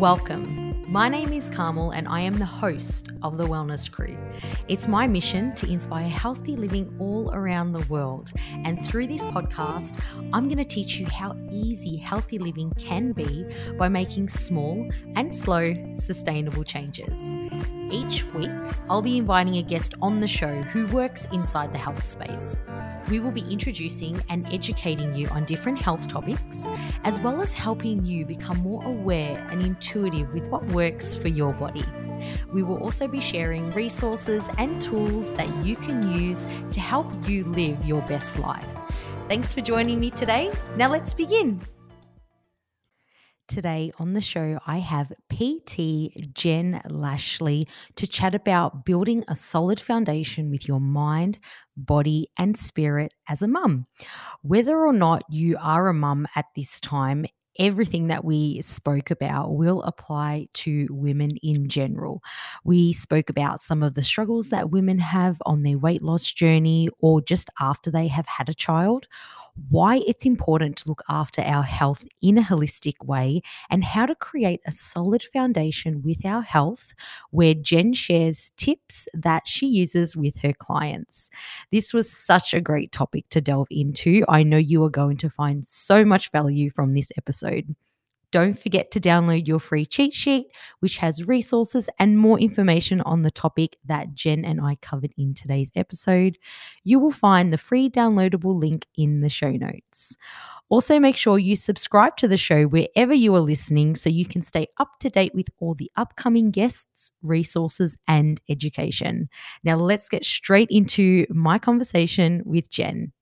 [0.00, 0.92] Welcome.
[0.92, 4.14] My name is Carmel and I am the host of the Wellness Crew.
[4.68, 8.30] It's my mission to inspire healthy living all around the world.
[8.64, 9.98] And through this podcast,
[10.34, 13.46] I'm going to teach you how easy healthy living can be
[13.78, 17.34] by making small and slow sustainable changes.
[17.90, 18.50] Each week,
[18.90, 22.54] I'll be inviting a guest on the show who works inside the health space
[23.10, 26.68] we will be introducing and educating you on different health topics,
[27.04, 31.52] as well as helping you become more aware and intuitive with what works for your
[31.54, 31.84] body.
[32.52, 37.44] We will also be sharing resources and tools that you can use to help you
[37.44, 38.66] live your best life.
[39.28, 40.52] Thanks for joining me today.
[40.76, 41.60] Now let's begin.
[43.48, 49.78] Today on the show, I have PT Jenn Lashley to chat about building a solid
[49.78, 51.38] foundation with your mind,
[51.76, 53.86] body, and spirit as a mum.
[54.42, 57.24] Whether or not you are a mum at this time,
[57.56, 62.22] everything that we spoke about will apply to women in general.
[62.64, 66.88] We spoke about some of the struggles that women have on their weight loss journey
[66.98, 69.06] or just after they have had a child
[69.70, 74.14] why it's important to look after our health in a holistic way, and how to
[74.14, 76.94] create a solid foundation with our health,
[77.30, 81.30] where Jenn shares tips that she uses with her clients.
[81.72, 84.24] This was such a great topic to delve into.
[84.28, 87.74] I know you are going to find so much value from this episode.
[88.32, 90.48] Don't forget to download your free cheat sheet,
[90.80, 95.32] which has resources and more information on the topic that Jenn and I covered in
[95.32, 96.36] today's episode.
[96.82, 100.16] You will find the free downloadable link in the show notes.
[100.68, 104.42] Also, make sure you subscribe to the show wherever you are listening so you can
[104.42, 109.28] stay up to date with all the upcoming guests, resources, and education.
[109.62, 113.12] Now, let's get straight into my conversation with Jenn.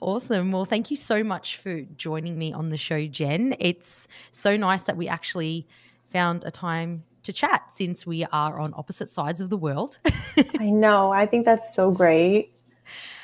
[0.00, 0.52] Awesome.
[0.52, 3.56] Well, thank you so much for joining me on the show, Jenn.
[3.58, 5.66] It's so nice that we actually
[6.10, 9.98] found a time to chat since we are on opposite sides of the world.
[10.58, 11.12] I know.
[11.12, 12.54] I think that's so great.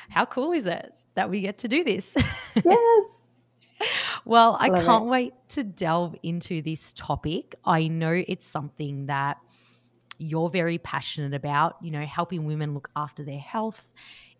[0.09, 2.15] How cool is it that we get to do this?
[2.65, 3.05] Yes.
[4.25, 5.09] well, I, I can't it.
[5.09, 7.55] wait to delve into this topic.
[7.65, 9.37] I know it's something that
[10.19, 13.93] you're very passionate about, you know, helping women look after their health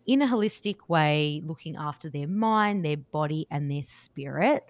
[0.06, 4.64] in a holistic way, looking after their mind, their body, and their spirit.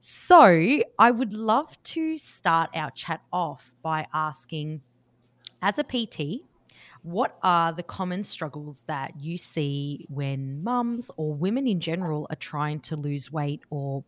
[0.00, 4.82] So, I would love to start our chat off by asking,
[5.60, 6.44] as a PT,
[7.02, 12.36] what are the common struggles that you see when mums or women in general are
[12.36, 14.04] trying to lose weight or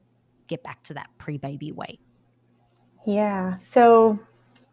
[0.47, 2.01] get back to that pre baby weight?
[3.07, 3.57] Yeah.
[3.57, 4.19] So,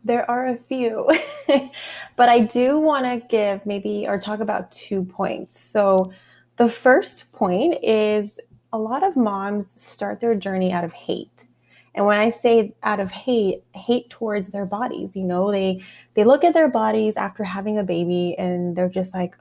[0.04, 1.10] there are a few,
[2.16, 5.60] but I do want to give maybe or talk about two points.
[5.60, 6.12] So,
[6.58, 8.40] the first point is
[8.74, 11.48] a lot of moms start their journey out of hate.
[11.94, 16.24] And when I say out of hate, hate towards their bodies, you know, they they
[16.24, 19.36] look at their bodies after having a baby and they're just like,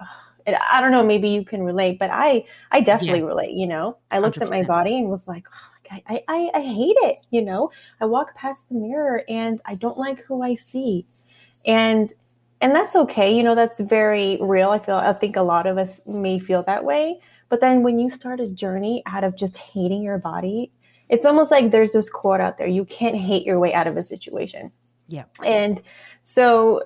[0.46, 3.26] I don't know, maybe you can relate, but I I definitely yeah.
[3.26, 3.98] relate, you know.
[4.10, 4.42] I looked 100%.
[4.42, 7.18] at my body and was like, oh, I, I, I hate it.
[7.30, 7.70] You know,
[8.00, 11.06] I walk past the mirror and I don't like who I see.
[11.66, 12.12] And,
[12.60, 13.34] and that's okay.
[13.34, 14.70] You know, that's very real.
[14.70, 17.18] I feel, I think a lot of us may feel that way.
[17.48, 20.72] But then when you start a journey out of just hating your body,
[21.08, 23.96] it's almost like there's this quote out there you can't hate your way out of
[23.96, 24.72] a situation.
[25.06, 25.24] Yeah.
[25.44, 25.80] And
[26.20, 26.82] so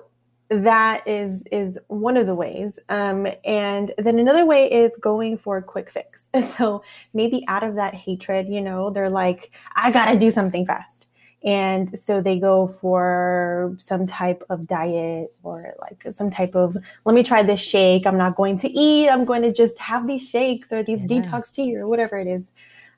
[0.51, 5.57] that is is one of the ways um, and then another way is going for
[5.57, 6.27] a quick fix.
[6.57, 11.07] So maybe out of that hatred you know they're like i gotta do something fast.
[11.43, 17.15] And so they go for some type of diet or like some type of let
[17.15, 18.05] me try this shake.
[18.05, 19.09] I'm not going to eat.
[19.09, 21.21] I'm going to just have these shakes or these yeah.
[21.21, 22.45] detox tea or whatever it is.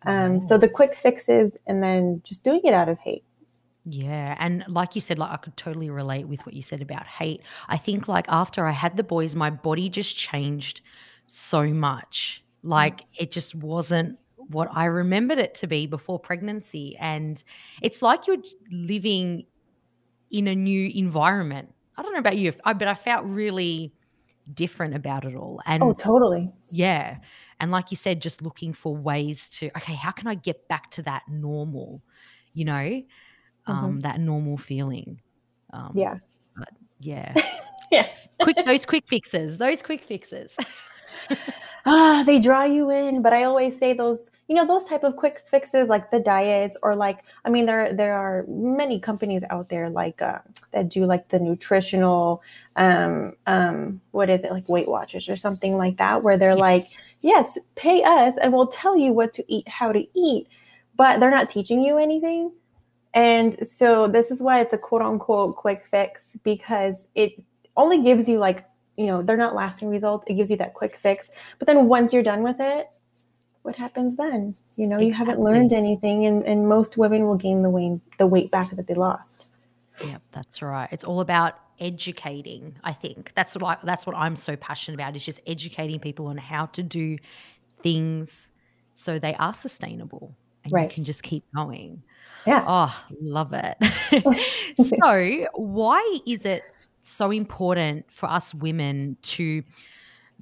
[0.05, 3.23] Um, so the quick fixes and then just doing it out of hate
[3.85, 4.35] yeah.
[4.39, 7.41] And like you said, like I could totally relate with what you said about hate.
[7.67, 10.81] I think like after I had the boys, my body just changed
[11.27, 12.43] so much.
[12.63, 13.05] Like mm.
[13.19, 16.95] it just wasn't what I remembered it to be before pregnancy.
[16.99, 17.43] And
[17.81, 18.37] it's like you're
[18.71, 19.45] living
[20.31, 21.73] in a new environment.
[21.97, 23.93] I don't know about you, but I felt really
[24.53, 25.61] different about it all.
[25.65, 26.51] And oh, totally.
[26.69, 27.17] Yeah.
[27.59, 30.89] And like you said, just looking for ways to, okay, how can I get back
[30.91, 32.01] to that normal?
[32.53, 33.01] You know?
[33.65, 33.99] Um, mm-hmm.
[33.99, 35.19] that normal feeling.
[35.71, 36.17] Um, yeah.
[36.99, 37.33] Yeah.
[37.91, 38.07] yeah.
[38.41, 40.55] quick, those quick fixes, those quick fixes.
[41.85, 43.21] ah, they draw you in.
[43.21, 46.77] But I always say those, you know, those type of quick fixes like the diets
[46.83, 50.39] or like, I mean, there, there are many companies out there like uh,
[50.71, 52.41] that do like the nutritional,
[52.75, 54.51] um, um, what is it?
[54.51, 56.87] Like Weight Watchers or something like that, where they're like,
[57.21, 60.47] yes, pay us and we'll tell you what to eat, how to eat,
[60.95, 62.51] but they're not teaching you anything
[63.13, 67.41] And so this is why it's a quote unquote quick fix because it
[67.77, 68.65] only gives you like,
[68.97, 70.25] you know, they're not lasting results.
[70.27, 71.27] It gives you that quick fix.
[71.59, 72.89] But then once you're done with it,
[73.61, 74.55] what happens then?
[74.75, 75.07] You know, exactly.
[75.07, 78.71] you haven't learned anything and, and most women will gain the weight the weight back
[78.71, 79.47] that they lost.
[80.05, 80.89] Yep, that's right.
[80.91, 83.31] It's all about educating, I think.
[83.35, 86.65] That's what I, that's what I'm so passionate about is just educating people on how
[86.67, 87.17] to do
[87.81, 88.51] things
[88.95, 90.89] so they are sustainable and right.
[90.89, 92.03] you can just keep going.
[92.45, 92.63] Yeah.
[92.67, 93.77] Oh, love it.
[94.77, 96.63] so, why is it
[97.01, 99.63] so important for us women to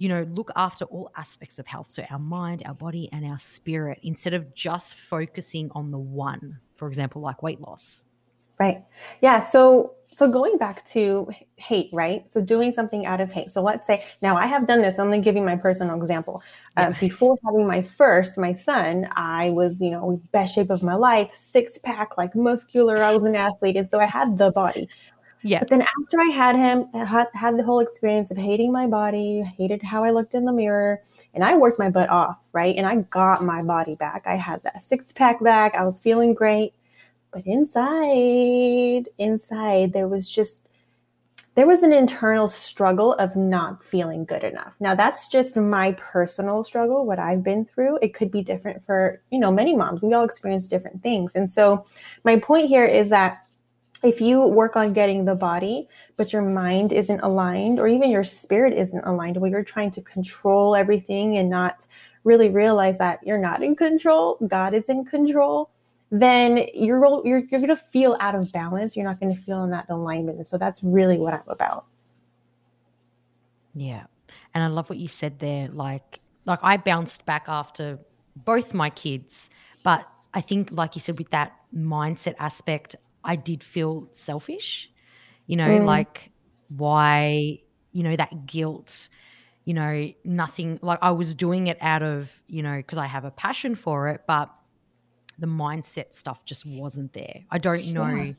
[0.02, 1.92] you know, look after all aspects of health.
[1.92, 6.58] So, our mind, our body, and our spirit, instead of just focusing on the one,
[6.74, 8.06] for example, like weight loss.
[8.60, 8.84] Right.
[9.22, 9.40] Yeah.
[9.40, 12.32] So, so going back to hate, right?
[12.32, 13.50] So doing something out of hate.
[13.50, 15.00] So let's say now I have done this.
[15.00, 16.44] I'm give you my personal example.
[16.78, 20.96] Uh, before having my first, my son, I was, you know, best shape of my
[20.96, 23.04] life, six pack, like muscular.
[23.04, 24.88] I was an athlete, and so I had the body.
[25.44, 25.60] Yeah.
[25.60, 28.88] But then after I had him, I had, had the whole experience of hating my
[28.88, 31.02] body, hated how I looked in the mirror,
[31.34, 32.76] and I worked my butt off, right?
[32.76, 34.24] And I got my body back.
[34.26, 35.74] I had that six pack back.
[35.74, 36.74] I was feeling great.
[37.32, 40.68] But inside, inside, there was just,
[41.56, 44.74] there was an internal struggle of not feeling good enough.
[44.80, 48.00] Now, that's just my personal struggle, what I've been through.
[48.02, 50.04] It could be different for, you know, many moms.
[50.04, 51.36] We all experience different things.
[51.36, 51.86] And so,
[52.24, 53.46] my point here is that
[54.04, 55.88] if you work on getting the body,
[56.18, 60.02] but your mind isn't aligned, or even your spirit isn't aligned, where you're trying to
[60.02, 61.86] control everything and not
[62.24, 65.70] really realize that you're not in control, God is in control,
[66.12, 68.98] then you're you're you're going to feel out of balance.
[68.98, 70.38] You're not going to feel in that alignment.
[70.38, 71.86] And so that's really what I'm about.
[73.74, 74.04] Yeah.
[74.54, 77.98] And I love what you said there like like I bounced back after
[78.36, 79.50] both my kids,
[79.84, 84.90] but I think like you said with that mindset aspect, I did feel selfish.
[85.48, 85.86] You know, mm.
[85.86, 86.32] like
[86.76, 87.60] why,
[87.94, 89.08] you know, that guilt,
[89.64, 93.24] you know, nothing like I was doing it out of, you know, because I have
[93.24, 94.50] a passion for it, but
[95.42, 97.42] the mindset stuff just wasn't there.
[97.50, 98.34] I don't know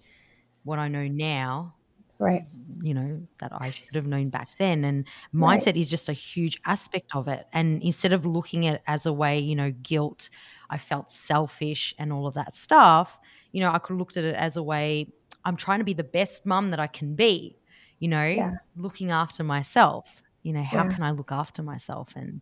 [0.65, 1.75] what I know now.
[2.19, 2.45] Right.
[2.81, 4.85] You know, that I should have known back then.
[4.85, 5.05] And
[5.35, 5.77] mindset right.
[5.77, 7.49] is just a huge aspect of it.
[7.53, 10.31] And instead of looking at it as a way, you know, guilt,
[10.71, 13.19] I felt selfish and all of that stuff,
[13.51, 15.09] you know, I could have looked at it as a way,
[15.45, 17.59] I'm trying to be the best mum that I can be,
[17.99, 18.53] you know, yeah.
[18.77, 20.23] looking after myself.
[20.45, 20.93] You know, how yeah.
[20.93, 22.15] can I look after myself?
[22.15, 22.41] And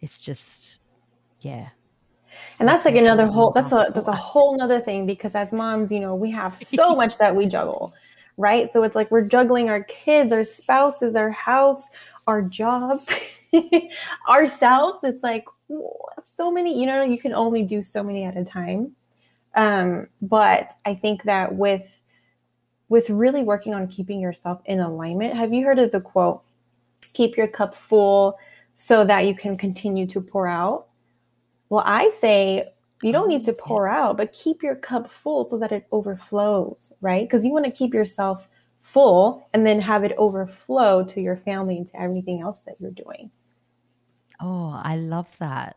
[0.00, 0.80] it's just,
[1.40, 1.68] yeah,
[2.58, 5.90] and that's like another whole that's a that's a whole nother thing because as moms
[5.92, 7.94] you know we have so much that we juggle
[8.38, 8.72] right?
[8.72, 11.82] So it's like we're juggling our kids our spouses our house
[12.26, 13.06] our jobs
[14.28, 15.00] ourselves.
[15.02, 15.44] It's like
[16.36, 18.94] so many you know you can only do so many at a time.
[19.54, 22.02] Um, but i think that with
[22.90, 26.42] with really working on keeping yourself in alignment have you heard of the quote
[27.14, 28.38] keep your cup full
[28.74, 30.87] so that you can continue to pour out
[31.70, 32.72] well, I say
[33.02, 35.86] you don't need to oh, pour out, but keep your cup full so that it
[35.92, 37.26] overflows, right?
[37.26, 38.48] Because you want to keep yourself
[38.80, 42.90] full and then have it overflow to your family and to everything else that you're
[42.90, 43.30] doing.
[44.40, 45.76] Oh, I love that.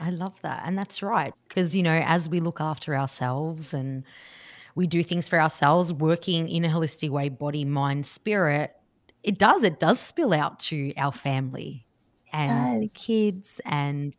[0.00, 0.62] I love that.
[0.64, 1.32] And that's right.
[1.48, 4.04] Because, you know, as we look after ourselves and
[4.74, 8.72] we do things for ourselves, working in a holistic way, body, mind, spirit,
[9.22, 11.86] it does, it does spill out to our family
[12.32, 14.16] and the kids and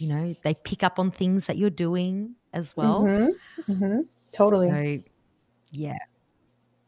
[0.00, 3.02] you know, they pick up on things that you're doing as well.
[3.02, 3.72] Mm-hmm.
[3.72, 4.00] Mm-hmm.
[4.32, 4.68] Totally.
[4.68, 5.02] So,
[5.72, 5.98] yeah,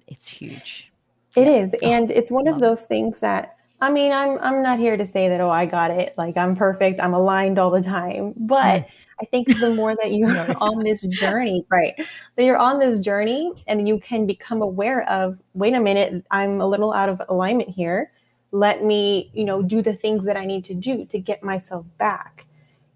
[0.06, 0.92] it's huge.
[1.36, 1.54] It yeah.
[1.54, 4.96] is, and oh, it's one of those things that I mean, I'm I'm not here
[4.96, 8.34] to say that oh, I got it, like I'm perfect, I'm aligned all the time,
[8.36, 8.82] but.
[8.82, 8.86] Mm.
[9.22, 11.94] I think the more that you're on this journey, right?
[12.36, 16.58] That you're on this journey and you can become aware of, wait a minute, I'm
[16.58, 18.12] a little out of alignment here.
[18.50, 21.84] Let me, you know, do the things that I need to do to get myself
[21.98, 22.46] back.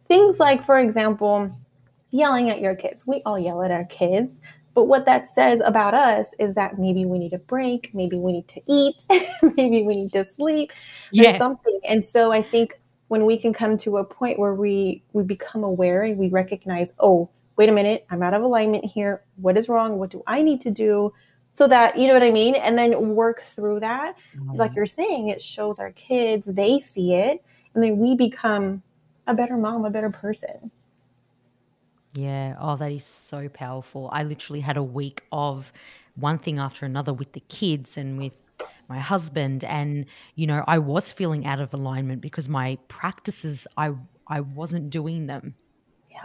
[0.06, 1.50] Things like, for example,
[2.10, 3.06] yelling at your kids.
[3.06, 4.40] We all yell at our kids.
[4.74, 8.32] But what that says about us is that maybe we need a break, maybe we
[8.32, 9.04] need to eat,
[9.56, 10.72] maybe we need to sleep,
[11.12, 11.38] yeah.
[11.38, 11.78] something.
[11.88, 15.62] And so I think when we can come to a point where we we become
[15.62, 19.22] aware and we recognize, oh, wait a minute, I'm out of alignment here.
[19.36, 19.98] What is wrong?
[19.98, 21.12] What do I need to do?
[21.50, 24.16] So that you know what I mean, and then work through that.
[24.36, 24.56] Mm-hmm.
[24.56, 27.44] Like you're saying, it shows our kids, they see it,
[27.74, 28.82] and then we become
[29.26, 30.70] a better mom, a better person.
[32.12, 32.56] Yeah.
[32.60, 34.08] Oh, that is so powerful.
[34.12, 35.72] I literally had a week of
[36.14, 38.34] one thing after another with the kids and with
[38.88, 40.04] my husband and
[40.34, 43.94] you know I was feeling out of alignment because my practices I
[44.28, 45.56] I wasn't doing them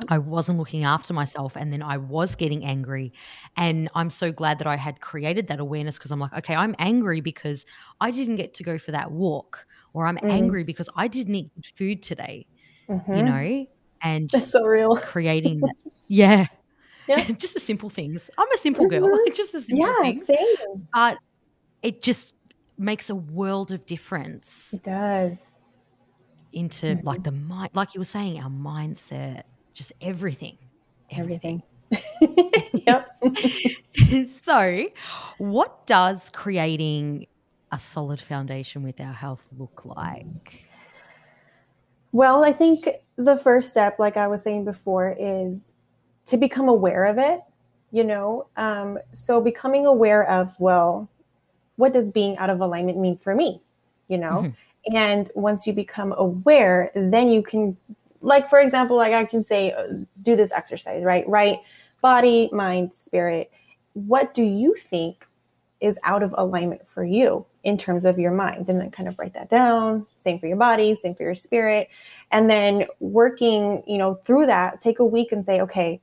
[0.09, 1.57] I wasn't looking after myself.
[1.57, 3.13] And then I was getting angry.
[3.57, 6.75] And I'm so glad that I had created that awareness because I'm like, okay, I'm
[6.79, 7.65] angry because
[8.01, 10.29] I didn't get to go for that walk, or I'm Mhm.
[10.29, 12.47] angry because I didn't eat food today,
[12.89, 13.25] you Mhm.
[13.25, 13.65] know?
[14.01, 14.95] And just so real.
[14.97, 15.75] creating that.
[16.07, 16.47] Yeah.
[17.07, 17.23] Yeah.
[17.37, 18.29] just the simple things.
[18.37, 19.33] I'm a simple girl, Mhm.
[19.35, 20.25] just the simple Yeah, things.
[20.25, 20.87] same.
[20.93, 21.17] But
[21.83, 22.33] it just
[22.77, 25.37] makes a world of difference It does.
[26.53, 27.03] into Mhm.
[27.03, 29.43] like the mind, like you were saying, our mindset,
[29.73, 30.57] just everything.
[31.11, 31.61] Everything.
[32.73, 33.07] yep.
[34.27, 34.85] so,
[35.37, 37.25] what does creating
[37.71, 40.65] a solid foundation with our health look like?
[42.11, 42.87] Well, I think
[43.17, 45.61] the first step, like I was saying before, is
[46.25, 47.41] to become aware of it,
[47.91, 48.47] you know?
[48.57, 51.07] Um, so becoming aware of, well,
[51.75, 53.61] what does being out of alignment mean for me,
[54.07, 54.43] you know?
[54.43, 54.55] Mhm.
[54.93, 57.77] And once you become aware, then you can,
[58.21, 59.87] like, for example, like I can say, uh,
[60.23, 61.27] do this exercise, right?
[61.27, 61.59] Right?
[62.01, 63.51] Body, mind, spirit.
[63.93, 65.27] What do you think
[65.81, 68.69] is out of alignment for you in terms of your mind?
[68.69, 70.05] And then kind of write that down.
[70.23, 71.89] Same for your body, same for your spirit.
[72.31, 76.01] And then working, you know, through that, take a week and say, okay,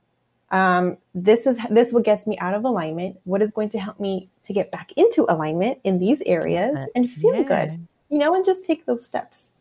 [0.51, 3.19] um, this is this what gets me out of alignment.
[3.25, 7.09] What is going to help me to get back into alignment in these areas and
[7.09, 9.51] feel Yeah, good, you know, and just take those steps.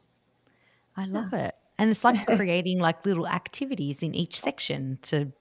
[0.97, 1.55] I love it.
[1.79, 5.33] And it's like creating like little activities in each section to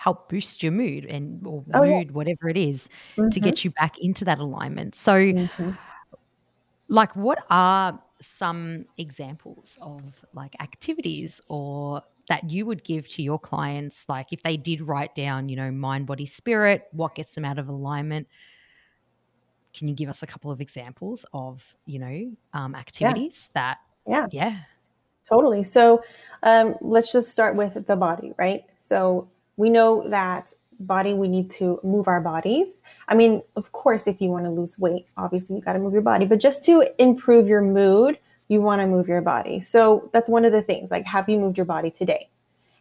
[0.00, 1.98] help boost your mood and or Oh, yeah.
[1.98, 3.44] mood, whatever it is, to Mhm.
[3.44, 4.94] get you back into that alignment.
[4.94, 5.76] So, Mhm.
[6.88, 13.38] like, what are some examples of like activities or that you would give to your
[13.38, 14.08] clients?
[14.08, 17.58] Like, if they did write down, you know, mind, body, spirit, what gets them out
[17.58, 18.26] of alignment?
[19.74, 23.76] Can you give us a couple of examples of, you know, um, activities that,
[24.06, 24.26] Yeah.
[24.30, 24.60] yeah,
[25.28, 25.62] Totally.
[25.62, 26.02] So
[26.42, 28.62] um, let's just start with the body, right?
[28.78, 32.68] So we know that body, we need to move our bodies.
[33.08, 35.92] I mean, of course, if you want to lose weight, obviously you got to move
[35.92, 39.60] your body, but just to improve your mood, you want to move your body.
[39.60, 40.90] So that's one of the things.
[40.90, 42.28] Like, have you moved your body today?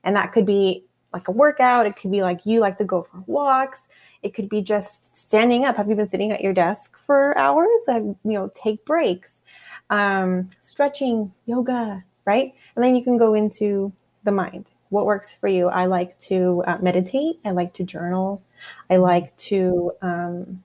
[0.04, 1.86] And that could be like a workout.
[1.86, 3.82] It could be like you like to go for walks.
[4.24, 5.78] It could be just standing up.
[5.78, 7.70] Have you been sitting at your desk for hours?
[7.88, 9.42] Have, you know, take breaks,
[9.90, 12.54] um, stretching, yoga, right?
[12.76, 14.72] And then you can go into the mind.
[14.89, 15.67] What works for you?
[15.67, 17.39] I like to uh, meditate.
[17.46, 18.41] I like to journal.
[18.89, 20.63] I like to um,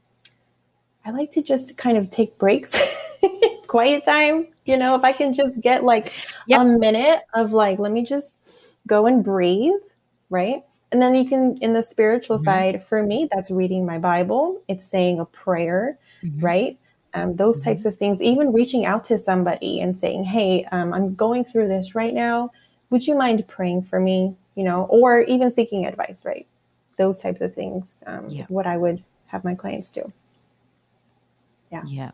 [1.04, 2.78] I like to just kind of take breaks,
[3.66, 4.48] quiet time.
[4.64, 6.12] You know, if I can just get like
[6.46, 6.60] Yep.
[6.60, 8.34] a minute of like, let me just
[8.86, 9.72] go and breathe,
[10.30, 10.64] right?
[10.92, 12.44] And then you can, in the spiritual Mhm.
[12.44, 14.62] side, for me, that's reading my Bible.
[14.68, 16.42] It's saying a prayer Mhm.
[16.42, 16.78] right?
[17.12, 17.64] Um, those Mhm.
[17.64, 21.68] types of things, even reaching out to somebody and saying, Hey, um, I'm going through
[21.68, 22.50] this right now.
[22.90, 24.36] Would you mind praying for me?
[24.54, 26.46] You know, or even seeking advice, right?
[26.96, 28.40] Those types of things um, Yeah.
[28.40, 30.12] is what I would have my clients do.
[31.72, 31.82] Yeah.
[31.86, 32.10] Yeah.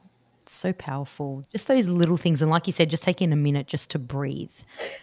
[0.47, 1.45] So powerful.
[1.53, 2.41] Just those little things.
[2.41, 4.51] And like you said, just taking a minute just to breathe.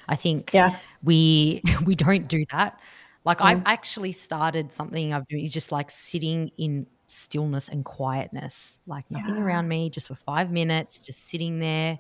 [0.08, 0.78] I think Yeah.
[1.04, 2.80] we we don't do that.
[3.24, 3.64] Like I've Mm.
[3.68, 9.36] actually started something I've doing is just like sitting in stillness and quietness, like nothing
[9.36, 9.44] Yeah.
[9.44, 12.00] around me, just for five minutes, just sitting there.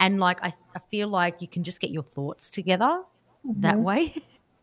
[0.00, 3.02] And like I, I feel like you can just get your thoughts together
[3.56, 3.82] that Mhm.
[3.82, 4.14] way.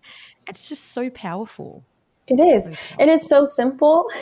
[0.48, 1.84] it's just so powerful.
[2.28, 2.64] It is.
[2.66, 4.10] So And it's so simple.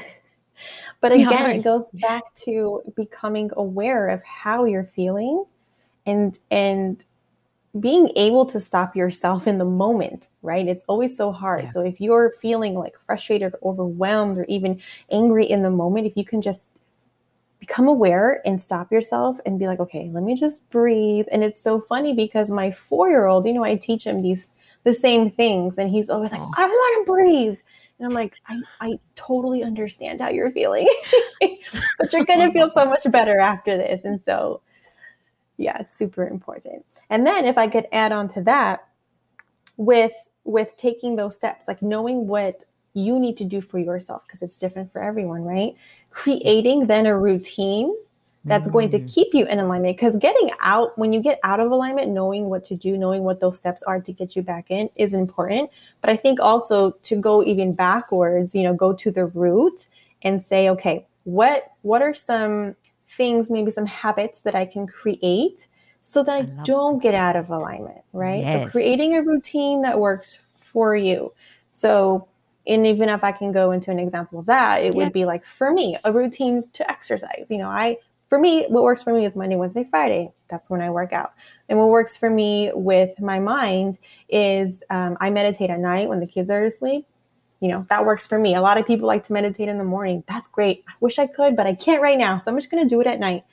[1.01, 1.49] But again, know.
[1.49, 5.45] it goes back to becoming aware of how you're feeling
[6.05, 7.03] and and
[7.79, 10.65] being able to stop yourself in the moment, right?
[10.67, 11.65] It's always so hard.
[11.65, 11.69] Yeah.
[11.71, 14.81] So if you're feeling like frustrated overwhelmed or even
[15.11, 16.61] angry in the moment, if you can just
[17.65, 21.25] become aware and stop yourself and be like, okay, let me just breathe.
[21.31, 24.49] And it's so funny because my four year old, you know, I teach him these
[24.83, 26.53] the same things, and he's always like, Oh.
[26.55, 27.57] I want to breathe.
[27.97, 30.87] And I'm like, I, I totally understand how you're feeling,
[31.97, 34.03] but you're going to feel so much better after this.
[34.03, 34.61] And so,
[35.57, 36.85] yeah, it's super important.
[37.09, 38.87] And then if I could add on to that
[39.77, 42.65] with with taking those steps, like knowing what
[42.95, 45.75] you need to do for yourself because it's different for everyone, right?
[46.09, 47.95] Creating then a routine
[48.47, 49.07] that's going to Mm.
[49.11, 52.63] keep you in alignment because getting out when you get out of alignment knowing what
[52.63, 55.67] to do knowing what those steps are to get you back in is important
[56.01, 59.87] but i think also to go even backwards you know go to the root
[60.21, 62.75] and say okay what what are some
[63.17, 65.65] things maybe some habits that i can create
[66.01, 68.63] so that i, I don't get out of alignment right Yes.
[68.63, 71.33] so creating a routine that works for you
[71.71, 72.27] so
[72.67, 75.03] and even if i can go into an example of that it Yeah.
[75.03, 78.83] would be like for me a routine to exercise you know i for me, what
[78.83, 80.31] works for me is Monday, Wednesday, Friday.
[80.47, 81.33] That's when I work out.
[81.69, 86.19] And what works for me with my mind is um, I meditate at night when
[86.19, 87.05] the kids are asleep.
[87.59, 88.55] You know, that works for me.
[88.55, 90.23] A lot of people like to meditate in the morning.
[90.27, 90.83] That's great.
[90.87, 92.39] I wish I could, but I can't right now.
[92.39, 93.43] So I'm just going to do it at night.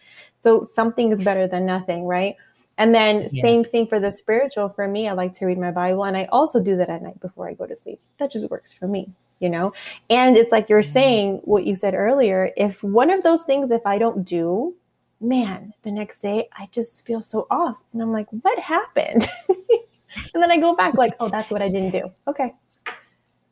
[0.42, 2.36] So something is better than nothing, right?
[2.78, 3.42] And then yeah.
[3.42, 4.70] same thing for the spiritual.
[4.70, 7.20] For me, I like to read my Bible and I also do that at night
[7.20, 8.00] before I go to sleep.
[8.18, 9.12] That just works for me
[9.42, 9.74] you know?
[10.08, 10.92] And it's like you're mm-hmm.
[10.92, 12.52] saying what you said earlier.
[12.56, 14.74] If one of those things, if I don't do,
[15.20, 17.76] man, the next day I just feel so off.
[17.92, 19.28] And I'm like, what happened?
[19.48, 22.10] and then I go back, like, oh, that's what I didn't do.
[22.28, 22.54] Okay.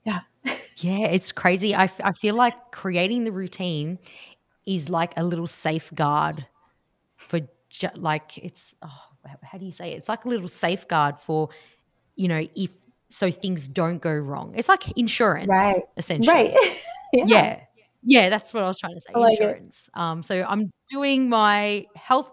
[0.05, 0.21] Yeah.
[0.77, 1.75] Yeah, it's crazy.
[1.75, 3.99] I, I feel like creating the routine
[4.65, 6.47] is like a little safeguard
[7.17, 9.03] for, ju- like, it's, oh,
[9.43, 9.99] how do you say it?
[9.99, 11.49] It's like a little safeguard for,
[12.17, 12.73] you know, if
[13.09, 14.55] so things don't go wrong.
[14.57, 15.83] It's like insurance, right?
[15.97, 16.55] Essentially, right?
[17.12, 17.25] yeah.
[17.27, 17.61] yeah.
[18.03, 19.12] yeah, that's what I was trying to say.
[19.15, 19.91] Like insurance.
[19.95, 20.00] It.
[20.00, 22.31] Um, so I'm doing my health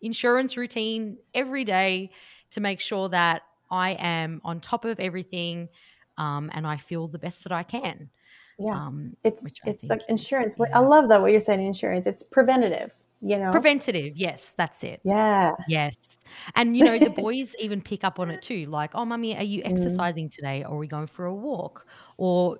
[0.00, 2.10] insurance routine every day
[2.50, 5.68] to make sure that I am on top of everything,
[6.18, 8.10] um, and I feel the best that I can.
[8.58, 10.54] Yeah, um, it's it's like insurance.
[10.54, 10.78] Is, yeah.
[10.78, 11.64] I love that what you're saying.
[11.64, 12.06] Insurance.
[12.06, 15.96] It's preventative you know preventative yes that's it yeah yes
[16.56, 19.44] and you know the boys even pick up on it too like oh mummy are
[19.44, 19.70] you mm.
[19.70, 20.32] exercising mm.
[20.32, 21.86] today or are we going for a walk
[22.16, 22.58] or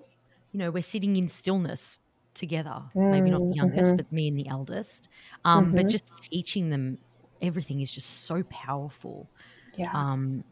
[0.53, 1.99] you know we're sitting in stillness
[2.33, 3.11] together mm.
[3.11, 3.97] maybe not the youngest mm-hmm.
[3.97, 5.09] but me and the eldest
[5.45, 5.77] um, mm-hmm.
[5.77, 6.97] but just teaching them
[7.43, 9.29] everything is just so powerful
[9.77, 10.45] yeah um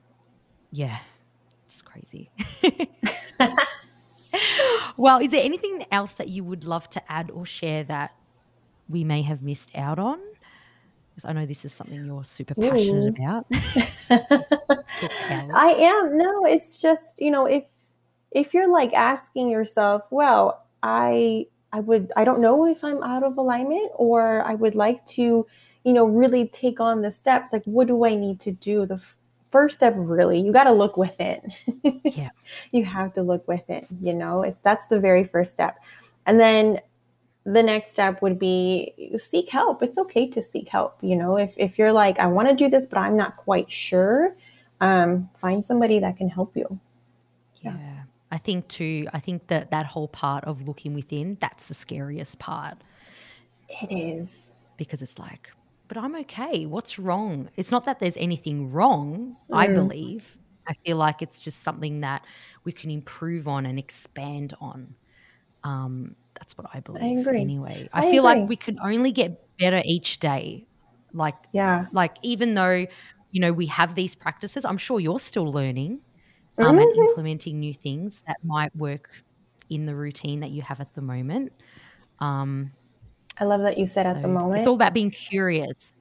[0.73, 0.99] yeah
[1.67, 2.31] it's crazy
[4.97, 8.12] well is there anything else that you would love to add or share that
[8.91, 10.19] we may have missed out on?
[11.11, 13.47] Because I know this is something you're super passionate about.
[15.55, 16.19] I am.
[16.19, 17.65] No, it's just, you know, if
[18.31, 23.23] if you're like asking yourself, well, I I would I don't know if I'm out
[23.23, 25.47] of alignment or I would like to,
[25.85, 27.53] you know, really take on the steps.
[27.53, 28.87] Like what do I need to do?
[28.87, 29.01] The
[29.51, 31.53] first step really, you got to look within.
[32.05, 32.31] yeah.
[32.71, 34.43] You have to look within, you know.
[34.43, 35.77] It's that's the very first step.
[36.27, 36.81] And then
[37.45, 39.83] the next step would be seek help.
[39.83, 40.99] It's okay to seek help.
[41.00, 43.71] You know, if, if you're like, I want to do this, but I'm not quite
[43.71, 44.37] sure,
[44.81, 46.81] um, find somebody that can help you.
[47.63, 47.76] Yeah.
[47.79, 48.03] yeah.
[48.31, 52.39] I think too, I think that that whole part of looking within, that's the scariest
[52.39, 52.79] part.
[53.69, 54.29] It is.
[54.76, 55.50] Because it's like,
[55.89, 56.67] but I'm okay.
[56.67, 57.50] What's wrong?
[57.57, 59.57] It's not that there's anything wrong, mm.
[59.57, 60.37] I believe.
[60.69, 62.23] I feel like it's just something that
[62.65, 64.95] we can improve on and expand on.
[65.65, 67.03] Um, that's what I believe.
[67.03, 67.41] I agree.
[67.41, 68.41] Anyway, I, I feel agree.
[68.41, 70.67] like we can only get better each day.
[71.13, 72.87] Like, yeah, like even though
[73.31, 76.01] you know we have these practices, I'm sure you're still learning
[76.59, 76.79] um, mm-hmm.
[76.79, 79.11] and implementing new things that might work
[79.69, 81.53] in the routine that you have at the moment.
[82.21, 82.71] Um,
[83.39, 84.59] I love that you said so at the moment.
[84.59, 85.95] It's all about being curious.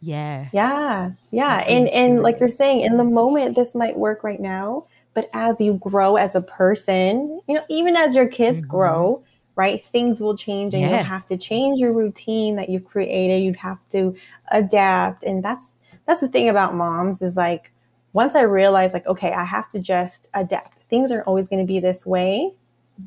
[0.00, 0.48] Yeah.
[0.52, 1.10] Yeah.
[1.30, 1.58] Yeah.
[1.58, 5.60] And and like you're saying, in the moment this might work right now, but as
[5.60, 8.70] you grow as a person, you know, even as your kids mm-hmm.
[8.70, 9.24] grow,
[9.56, 9.84] right?
[9.86, 10.90] Things will change and yeah.
[10.90, 13.42] you'll have to change your routine that you've created.
[13.42, 14.14] You'd have to
[14.50, 15.24] adapt.
[15.24, 15.70] And that's
[16.06, 17.72] that's the thing about moms is like
[18.12, 20.78] once I realized like, okay, I have to just adapt.
[20.88, 22.52] Things aren't always going to be this way.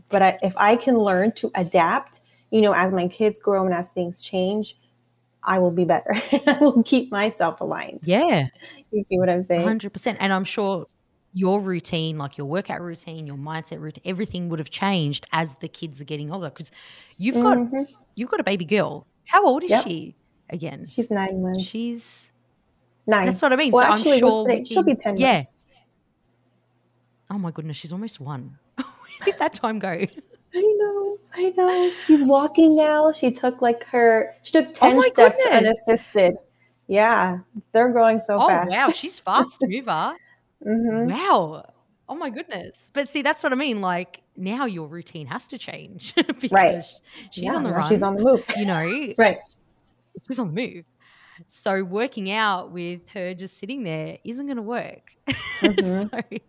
[0.09, 3.73] But I, if I can learn to adapt, you know, as my kids grow and
[3.73, 4.77] as things change,
[5.43, 6.13] I will be better.
[6.47, 8.01] I will keep myself aligned.
[8.03, 8.47] Yeah.
[8.91, 9.61] You see what I'm saying?
[9.67, 10.17] 100%.
[10.19, 10.85] And I'm sure
[11.33, 15.67] your routine, like your workout routine, your mindset routine, everything would have changed as the
[15.67, 16.49] kids are getting older.
[16.49, 16.71] Because
[17.17, 17.83] you've got mm-hmm.
[18.15, 19.07] you've got a baby girl.
[19.25, 19.83] How old is yep.
[19.83, 20.15] she
[20.49, 20.85] again?
[20.85, 21.63] She's nine months.
[21.63, 22.29] She's
[23.07, 23.25] nine.
[23.25, 23.71] That's what I mean.
[23.71, 25.17] Well, so actually, I'm sure within, she'll be ten.
[25.17, 25.37] Yeah.
[25.37, 25.49] Months.
[27.31, 28.57] Oh my goodness, she's almost one.
[28.75, 28.85] Where
[29.25, 29.89] did that time go?
[30.55, 31.91] I know, I know.
[31.91, 33.11] She's walking now.
[33.11, 34.35] She took like her.
[34.43, 35.79] She took ten oh steps goodness.
[35.87, 36.35] unassisted.
[36.87, 37.39] Yeah,
[37.71, 38.69] they're growing so oh, fast.
[38.69, 40.15] wow, she's fast mover.
[40.65, 41.11] Mm-hmm.
[41.11, 41.65] Wow.
[42.09, 42.89] Oh my goodness.
[42.93, 43.81] But see, that's what I mean.
[43.81, 46.83] Like now your routine has to change because right.
[47.31, 47.89] she's yeah, on the run.
[47.89, 48.43] She's on the move.
[48.57, 49.37] You know, right.
[50.27, 50.85] She's on the move.
[51.47, 55.15] So working out with her just sitting there isn't going to work.
[55.63, 56.09] Mm-hmm.
[56.09, 56.39] so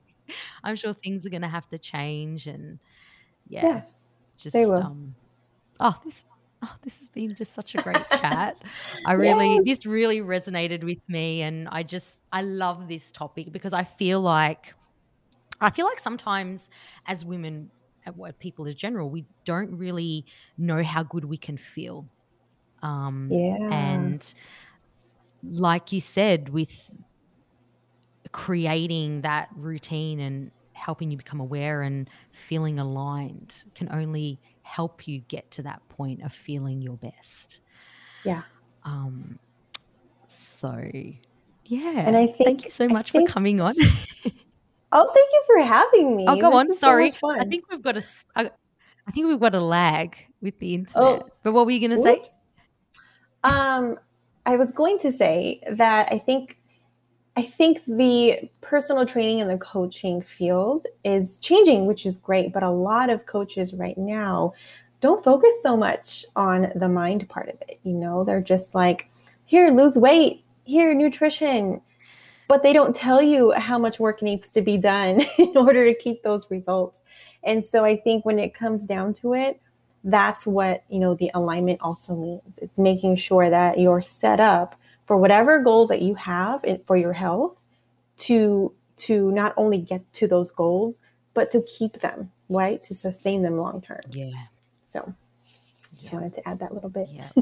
[0.65, 2.81] I'm sure things are going to have to change and
[3.47, 3.83] yeah, yeah
[4.37, 4.83] just, they will.
[4.83, 5.15] um,
[5.79, 6.25] oh, this
[6.65, 8.57] oh, this has been just such a great chat.
[9.05, 9.65] I really, yes.
[9.65, 11.43] this really resonated with me.
[11.43, 14.75] And I just, I love this topic because I feel like,
[15.61, 16.71] I feel like sometimes
[17.07, 17.71] as women,
[18.39, 20.25] people as general, we don't really
[20.59, 22.07] know how good we can feel.
[22.83, 23.57] Um, yeah.
[23.73, 24.35] And
[25.43, 26.71] like you said, with
[28.33, 35.21] creating that routine and helping you become aware and feeling aligned can only help you
[35.29, 37.61] get to that point of feeling your best.
[38.25, 38.43] Yeah.
[38.85, 39.39] Um,
[40.27, 40.91] so
[41.67, 43.75] yeah, and I think thank you so much think, for coming on.
[44.93, 46.27] oh, thank you for having me.
[46.29, 46.75] Oh, go this on.
[46.75, 48.03] Sorry, so I think we've got a.
[48.37, 48.51] I,
[49.07, 51.23] I think we've got a lag with the internet.
[51.23, 52.23] Oh, but what were you going to say?
[53.45, 53.99] Um,
[54.47, 56.57] I was going to say that I think
[57.37, 62.53] I think the personal training and the coaching field is changing, which is great.
[62.53, 64.53] But a lot of coaches right now
[65.01, 67.81] don't focus so much on the mind part of it.
[67.83, 69.11] You know, they're just like,
[69.47, 71.81] here, lose weight, here, nutrition.
[72.47, 75.95] But they don't tell you how much work needs to be done in order to
[75.95, 77.01] keep those results.
[77.43, 79.61] And so I think when it comes down to it,
[80.05, 82.59] that's what, you know, the alignment also means.
[82.59, 87.13] It's making sure that you're set up for whatever goals that you have for your
[87.13, 87.61] health
[88.17, 90.97] to to not only get to those goals
[91.35, 94.31] but to keep them right to sustain them long term yeah
[94.87, 95.15] so
[95.93, 96.19] just yeah.
[96.19, 97.29] wanted to add that little bit yeah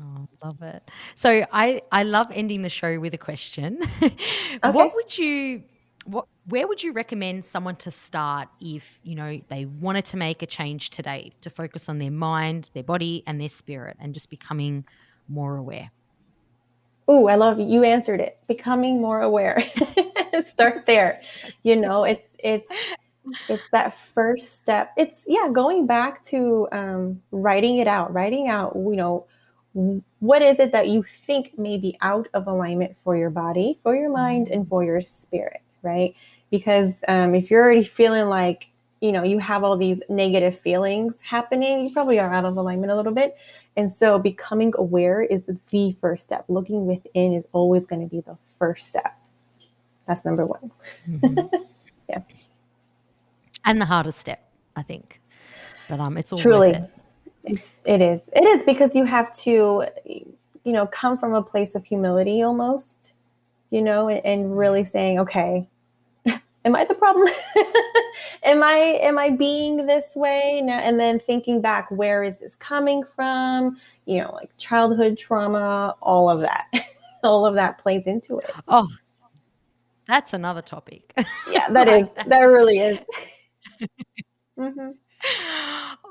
[0.00, 0.82] Oh, love it.
[1.14, 3.80] So I I love ending the show with a question.
[4.02, 4.16] okay.
[4.62, 5.64] What would you
[6.04, 10.42] what where would you recommend someone to start if, you know, they wanted to make
[10.42, 14.30] a change today to focus on their mind, their body and their spirit and just
[14.30, 14.84] becoming
[15.28, 15.90] more aware?
[17.10, 18.38] Oh, I love you You answered it.
[18.46, 19.62] Becoming more aware.
[20.46, 21.22] Start there.
[21.62, 22.70] You know, it's it's
[23.48, 24.92] it's that first step.
[24.96, 28.74] It's yeah, going back to um, writing it out, writing out.
[28.76, 29.26] You know,
[30.20, 33.96] what is it that you think may be out of alignment for your body, for
[33.96, 36.14] your mind, and for your spirit, right?
[36.50, 41.20] Because um, if you're already feeling like you know you have all these negative feelings
[41.20, 43.36] happening, you probably are out of alignment a little bit.
[43.76, 46.44] And so becoming aware is the first step.
[46.48, 49.16] Looking within is always going to be the first step.
[50.06, 50.72] That's number one.
[51.08, 51.56] Mm-hmm.
[52.08, 52.22] yeah.
[53.64, 55.20] And the hardest step, I think.
[55.88, 56.90] But um it's all truly it.
[57.44, 58.20] It's, it is.
[58.34, 63.12] It is because you have to, you know, come from a place of humility almost,
[63.70, 65.66] you know, and, and really saying, okay,
[66.68, 67.28] am I the problem?
[68.42, 70.60] am I am I being this way?
[70.62, 73.78] Now, and then thinking back, where is this coming from?
[74.04, 76.66] You know, like childhood trauma, all of that.
[77.24, 78.50] all of that plays into it.
[78.68, 78.86] Oh,
[80.06, 81.12] that's another topic.
[81.50, 82.08] yeah, that is.
[82.26, 82.98] That really is.
[84.58, 84.90] mm-hmm.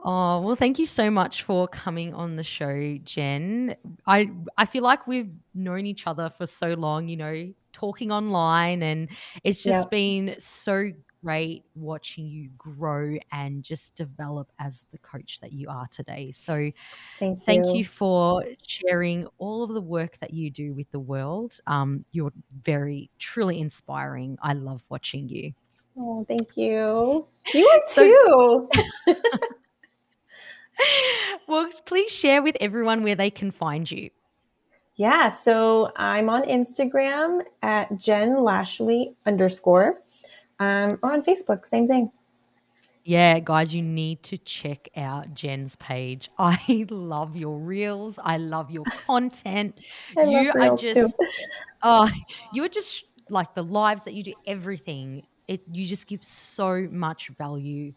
[0.04, 3.76] Oh, well, thank you so much for coming on the show, Jenn.
[4.06, 8.82] I I feel like we've known each other for so long, you know, talking online
[8.82, 9.10] and
[9.44, 9.92] it's just yep.
[9.92, 10.92] been so
[11.24, 16.32] great watching you grow and just develop as the coach that you are today.
[16.32, 16.72] So,
[17.20, 17.78] thank, thank you.
[17.78, 17.86] you.
[17.86, 21.60] for sharing all of the work that you do with the world.
[21.68, 24.38] Um, you're very, truly inspiring.
[24.42, 25.54] I love watching you.
[25.98, 27.28] Oh, thank you.
[27.54, 28.70] You are too.
[31.48, 34.10] well, please share with everyone where they can find you.
[34.98, 40.00] Yeah, so I'm on Instagram at Jenn Lashley underscore,
[40.60, 42.12] um, or on Facebook, same thing.
[43.04, 46.30] Yeah, guys, you need to check out Jenn's page.
[46.38, 48.20] I love your reels.
[48.22, 49.78] I love your content.
[50.18, 51.16] you are just,
[51.84, 52.10] oh,
[52.54, 56.88] you are just like the lives that you do, everything it you just give so
[56.92, 57.94] much value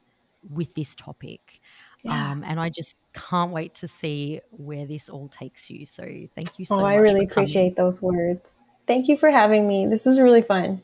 [0.48, 1.60] with this topic.
[2.02, 2.32] Yeah.
[2.32, 5.84] Um, and I just can't wait to see where this all takes you.
[5.86, 6.02] So
[6.34, 6.92] thank you so oh, much.
[6.92, 8.40] I really appreciate those words.
[8.86, 9.86] Thank you for having me.
[9.86, 10.82] This is really fun.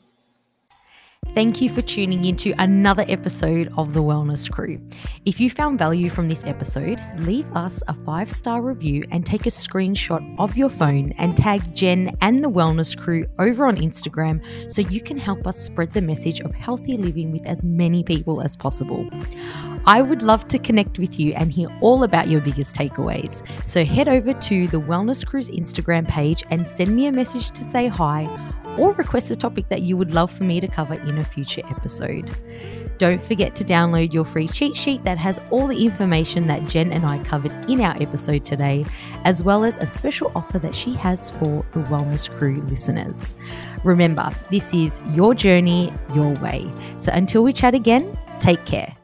[1.37, 4.81] Thank you for tuning into another episode of The Wellness Crew.
[5.25, 9.45] If you found value from this episode, leave us a five star review and take
[9.45, 14.41] a screenshot of your phone and tag Jenn and The Wellness Crew over on Instagram
[14.71, 18.41] so you can help us spread the message of healthy living with as many people
[18.41, 19.07] as possible.
[19.85, 23.43] I would love to connect with you and hear all about your biggest takeaways.
[23.67, 27.63] So head over to The Wellness Crew's Instagram page and send me a message to
[27.63, 28.25] say hi
[28.77, 31.61] or request a topic that you would love for me to cover in a future
[31.69, 32.29] episode.
[32.97, 36.91] Don't forget to download your free cheat sheet that has all the information that Jenn
[36.91, 38.85] and I covered in our episode today,
[39.23, 43.35] as well as a special offer that she has for the Wellness Crew listeners.
[43.83, 46.71] Remember, this is your journey, your way.
[46.97, 48.95] So until we chat again, take care.